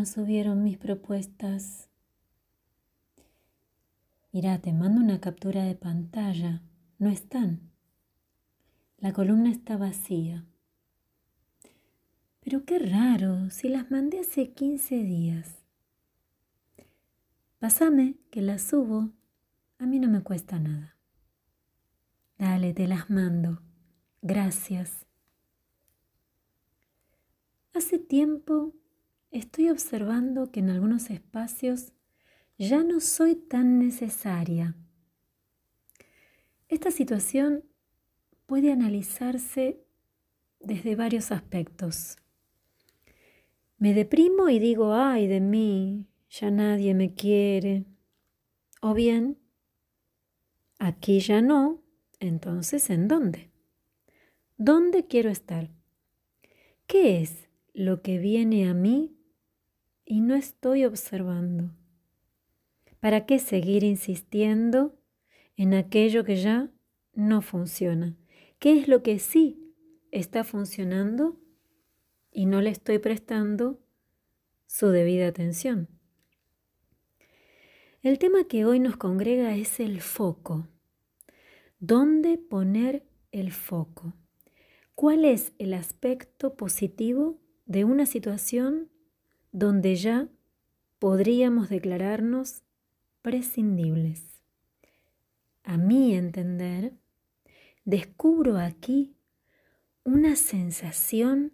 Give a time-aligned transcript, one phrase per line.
[0.00, 1.90] no subieron mis propuestas.
[4.32, 6.62] Mira, te mando una captura de pantalla.
[6.98, 7.70] No están.
[8.96, 10.46] La columna está vacía.
[12.40, 15.58] Pero qué raro, si las mandé hace 15 días.
[17.58, 19.10] Pásame, que las subo.
[19.76, 20.96] A mí no me cuesta nada.
[22.38, 23.60] Dale, te las mando.
[24.22, 25.04] Gracias.
[27.74, 28.79] Hace tiempo
[29.30, 31.92] estoy observando que en algunos espacios
[32.58, 34.76] ya no soy tan necesaria.
[36.68, 37.64] Esta situación
[38.46, 39.84] puede analizarse
[40.60, 42.16] desde varios aspectos.
[43.78, 47.86] Me deprimo y digo, ay de mí, ya nadie me quiere.
[48.82, 49.38] O bien,
[50.78, 51.82] aquí ya no,
[52.18, 53.50] entonces ¿en dónde?
[54.58, 55.70] ¿Dónde quiero estar?
[56.86, 59.19] ¿Qué es lo que viene a mí
[60.10, 61.70] y no estoy observando?
[62.98, 64.98] ¿Para qué seguir insistiendo
[65.56, 66.68] en aquello que ya
[67.14, 68.16] no funciona?
[68.58, 69.72] ¿Qué es lo que sí
[70.10, 71.38] está funcionando
[72.32, 73.78] y no le estoy prestando
[74.66, 75.86] su debida atención?
[78.02, 80.66] El tema que hoy nos congrega es el foco.
[81.78, 84.14] ¿Dónde poner el foco?
[84.96, 88.90] ¿Cuál es el aspecto positivo de una situación
[89.52, 90.28] donde ya
[90.98, 92.62] podríamos declararnos
[93.22, 94.40] prescindibles?
[95.62, 96.94] A mi entender,
[97.84, 99.14] descubro aquí
[100.04, 101.52] una sensación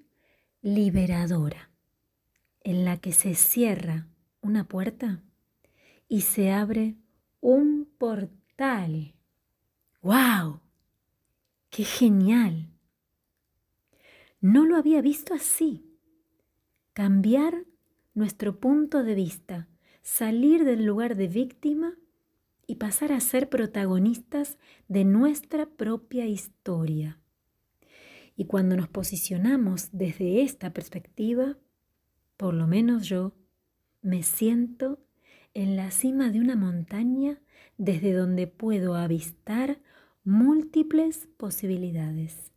[0.63, 1.71] liberadora
[2.63, 4.09] en la que se cierra
[4.41, 5.23] una puerta
[6.09, 6.97] y se abre
[7.41, 9.15] un portal.
[10.03, 10.61] ¡Wow!
[11.71, 12.71] ¡Qué genial!
[14.41, 15.85] No lo había visto así.
[16.93, 17.67] Cambiar
[18.17, 19.69] nuestro punto de vista,
[20.03, 21.97] salir del lugar de víctima
[22.67, 24.57] y pasar a ser protagonistas
[24.89, 27.21] de nuestra propia historia.
[28.35, 31.59] Y cuando nos posicionamos desde esta perspectiva,
[32.39, 33.35] por lo menos yo,
[34.01, 34.99] me siento
[35.53, 37.39] en la cima de una montaña
[37.77, 39.79] desde donde puedo avistar
[40.25, 42.51] múltiples posibilidades.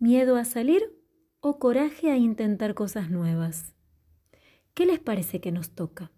[0.00, 0.82] ¿Miedo a salir
[1.38, 3.72] o coraje a intentar cosas nuevas?
[4.74, 6.10] ¿Qué les parece que nos toca?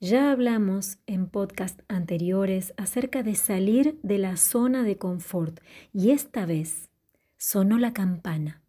[0.00, 5.60] Ya hablamos en podcast anteriores acerca de salir de la zona de confort
[5.94, 6.90] y esta vez
[7.38, 8.62] sonó la campana,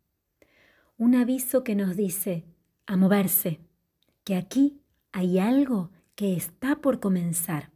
[0.97, 2.46] un aviso que nos dice
[2.85, 3.59] a moverse,
[4.24, 4.79] que aquí
[5.12, 7.72] hay algo que está por comenzar.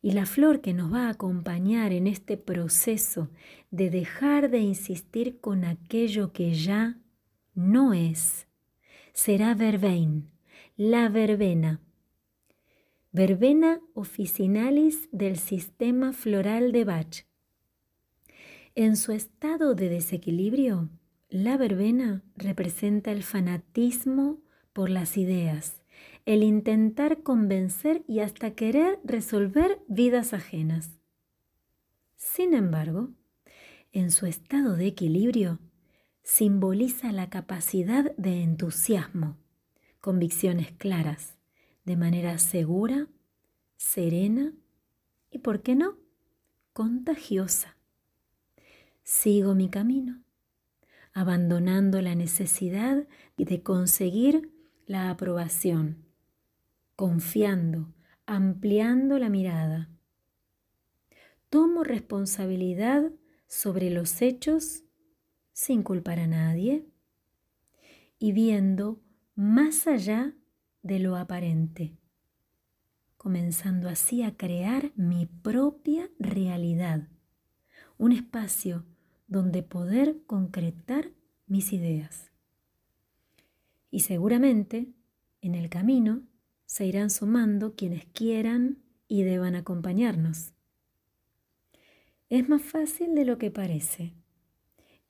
[0.00, 3.28] Y la flor que nos va a acompañar en este proceso
[3.72, 7.00] de dejar de insistir con aquello que ya
[7.54, 8.46] no es,
[9.12, 10.30] será verbein,
[10.76, 11.80] la verbena.
[13.12, 17.26] Verbena officinalis del sistema floral de Bach.
[18.74, 20.88] En su estado de desequilibrio,
[21.28, 24.38] la verbena representa el fanatismo
[24.72, 25.82] por las ideas,
[26.24, 30.90] el intentar convencer y hasta querer resolver vidas ajenas.
[32.16, 33.10] Sin embargo,
[33.92, 35.58] en su estado de equilibrio,
[36.22, 39.36] simboliza la capacidad de entusiasmo,
[40.00, 41.36] convicciones claras,
[41.84, 43.08] de manera segura,
[43.76, 44.52] serena
[45.30, 45.96] y, ¿por qué no?,
[46.72, 47.76] contagiosa.
[49.02, 50.22] Sigo mi camino,
[51.12, 54.52] abandonando la necesidad de conseguir
[54.86, 56.04] la aprobación,
[56.94, 57.92] confiando,
[58.26, 59.88] ampliando la mirada.
[61.48, 63.10] Tomo responsabilidad
[63.48, 64.84] sobre los hechos
[65.60, 66.86] sin culpar a nadie
[68.18, 68.98] y viendo
[69.34, 70.34] más allá
[70.82, 71.98] de lo aparente,
[73.18, 77.08] comenzando así a crear mi propia realidad,
[77.98, 78.86] un espacio
[79.26, 81.10] donde poder concretar
[81.46, 82.32] mis ideas
[83.90, 84.94] y seguramente
[85.42, 86.22] en el camino
[86.64, 88.78] se irán sumando quienes quieran
[89.08, 90.54] y deban acompañarnos.
[92.30, 94.14] Es más fácil de lo que parece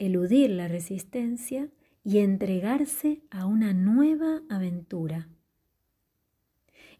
[0.00, 1.68] eludir la resistencia
[2.02, 5.28] y entregarse a una nueva aventura.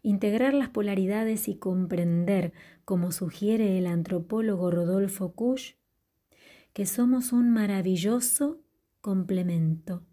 [0.03, 2.53] Integrar las polaridades y comprender,
[2.85, 5.75] como sugiere el antropólogo Rodolfo Kusch,
[6.71, 8.61] que somos un maravilloso
[9.01, 10.03] complemento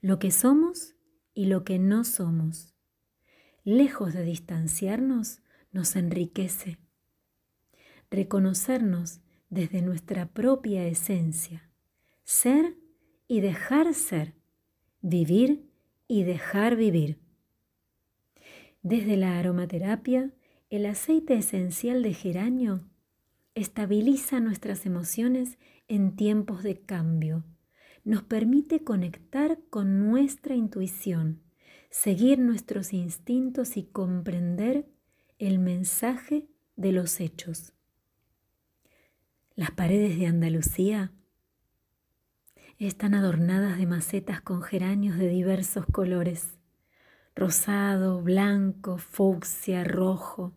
[0.00, 0.94] lo que somos
[1.34, 2.74] y lo que no somos.
[3.64, 5.42] Lejos de distanciarnos,
[5.72, 6.78] nos enriquece.
[8.10, 9.20] Reconocernos
[9.50, 11.67] desde nuestra propia esencia,
[12.28, 12.76] ser
[13.26, 14.34] y dejar ser,
[15.00, 15.66] vivir
[16.08, 17.18] y dejar vivir.
[18.82, 20.34] Desde la aromaterapia,
[20.68, 22.84] el aceite esencial de geranio
[23.54, 25.56] estabiliza nuestras emociones
[25.88, 27.44] en tiempos de cambio.
[28.04, 31.40] Nos permite conectar con nuestra intuición,
[31.88, 34.86] seguir nuestros instintos y comprender
[35.38, 36.46] el mensaje
[36.76, 37.72] de los hechos.
[39.56, 41.14] Las paredes de Andalucía
[42.86, 46.58] están adornadas de macetas con geranios de diversos colores,
[47.34, 50.56] rosado, blanco, fucsia, rojo.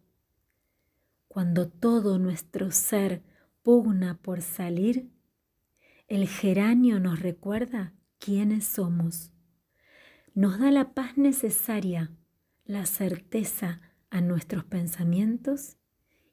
[1.27, 3.23] Cuando todo nuestro ser
[3.63, 5.09] pugna por salir,
[6.07, 9.31] el geranio nos recuerda quiénes somos.
[10.35, 12.11] Nos da la paz necesaria,
[12.65, 13.81] la certeza
[14.11, 15.77] a nuestros pensamientos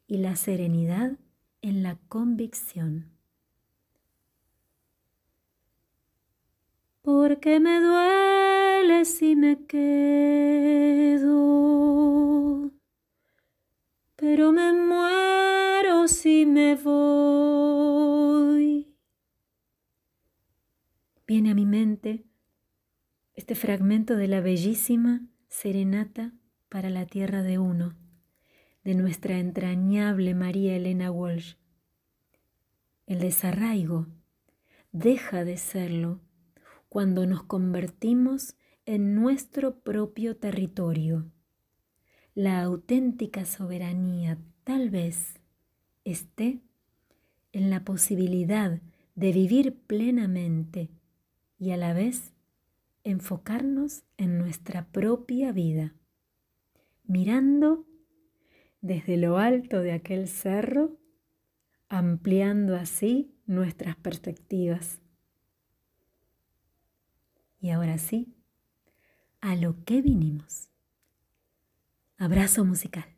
[0.07, 1.19] y la serenidad
[1.63, 3.18] en la convicción.
[7.09, 9.91] Porque me duele si me quedo,
[14.15, 18.15] pero me muero si me voy.
[21.27, 22.27] Viene a mi mente
[23.35, 26.35] este fragmento de la bellísima serenata
[26.69, 27.97] para la tierra de uno,
[28.85, 31.55] de nuestra entrañable María Elena Walsh.
[33.07, 34.09] El desarraigo
[34.93, 36.28] deja de serlo
[36.89, 38.57] cuando nos convertimos
[38.87, 41.31] en nuestro propio territorio.
[42.35, 45.41] La auténtica soberanía tal vez
[46.05, 46.61] esté
[47.53, 48.81] en la posibilidad
[49.15, 50.89] de vivir plenamente
[51.59, 52.33] y a la vez
[53.05, 55.95] enfocarnos en nuestra propia vida,
[57.05, 57.87] mirando
[58.81, 60.97] desde lo alto de aquel cerro,
[61.89, 65.01] ampliando así nuestras perspectivas.
[67.61, 68.37] Y ahora sí,
[69.41, 70.69] a lo que vinimos.
[72.17, 73.18] Abrazo musical.